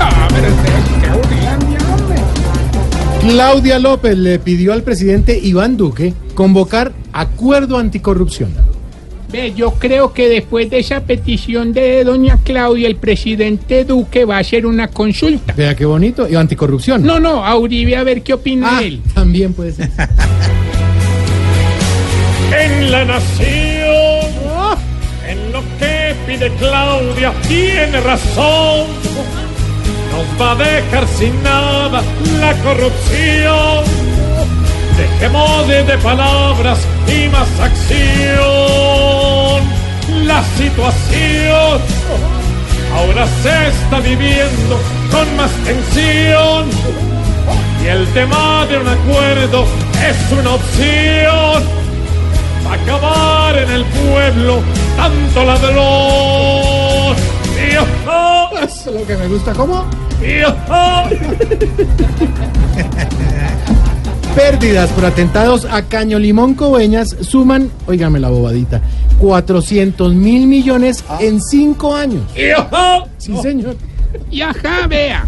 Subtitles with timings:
[0.00, 0.46] Ah, pero.
[3.20, 8.50] Claudia López le pidió al presidente Iván Duque convocar acuerdo anticorrupción.
[9.32, 14.36] Ve, yo creo que después de esa petición de doña Claudia, el presidente Duque va
[14.36, 15.52] a hacer una consulta.
[15.54, 16.28] Vea qué bonito.
[16.28, 17.02] Y anticorrupción.
[17.02, 19.00] No, no, a Uribe a ver qué opina Ah, él.
[19.12, 19.90] también puede ser.
[22.56, 23.75] En la nación,
[26.26, 28.86] pide Claudia, tiene razón.
[30.12, 32.02] Nos va a dejar sin nada
[32.40, 33.84] la corrupción.
[34.96, 38.66] Dejemos de, de palabras y más acción.
[40.26, 41.80] La situación
[42.94, 44.80] ahora se está viviendo
[45.10, 46.66] con más tensión.
[47.84, 49.64] Y el tema de un acuerdo
[50.08, 51.62] es una opción
[52.64, 54.62] para acabar en el pueblo
[55.44, 57.16] ladrón.
[57.56, 58.58] ¡Hijo!
[58.62, 59.52] Eso es lo que me gusta.
[59.52, 59.84] ¿Cómo?
[64.34, 68.82] Pérdidas por atentados a Caño Limón Coveñas suman, óigame la bobadita,
[69.18, 72.22] 400 mil millones en cinco años.
[73.18, 73.76] Sí, señor.
[74.30, 75.26] Y ajá, vea.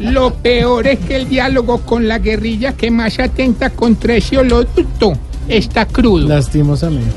[0.00, 5.12] Lo peor es que el diálogo con la guerrilla que más atenta contra ese oleoducto
[5.48, 6.28] está crudo.
[6.28, 7.14] Lastimosamente.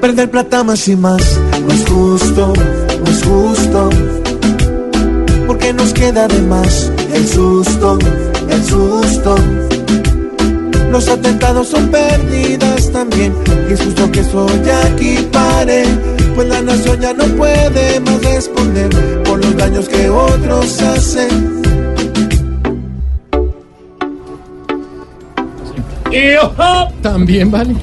[0.00, 2.52] Perder plata más y más no es justo,
[3.04, 3.90] no es justo.
[5.46, 7.98] Porque nos queda de más el susto,
[8.48, 9.34] el susto.
[10.90, 13.34] Los atentados son pérdidas también.
[13.68, 15.84] Y es justo que eso ya aquí pare.
[16.34, 18.88] Pues la nación ya no puede más responder
[19.24, 21.60] por los daños que otros hacen.
[26.10, 26.88] ¡Hijo!
[27.02, 27.74] También vale.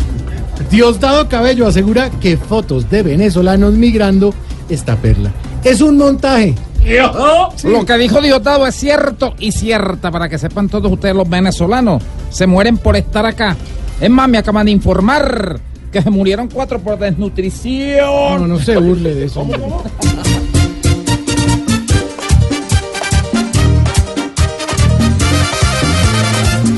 [0.70, 4.34] Diosdado Cabello asegura que fotos de venezolanos migrando
[4.70, 5.32] esta perla.
[5.64, 6.56] Es un montaje.
[6.86, 7.50] ¡Hijo!
[7.64, 12.02] Lo que dijo Diosdado es cierto y cierta para que sepan todos ustedes los venezolanos.
[12.30, 13.56] Se mueren por estar acá.
[14.00, 15.60] Es más, me acaban de informar
[15.92, 18.42] que se murieron cuatro por desnutrición.
[18.42, 19.46] No, no se burle de eso.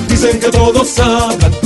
[0.07, 1.58] Dicen que todos hablan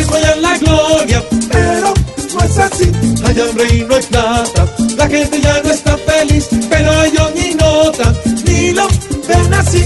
[0.00, 1.94] que sueñan la gloria, pero
[2.34, 2.90] no es así.
[3.24, 7.54] Hay hambre y no hay plata, la gente ya no está feliz, pero ellos ni
[7.54, 8.16] notan,
[8.46, 8.88] ni lo
[9.28, 9.84] ven así.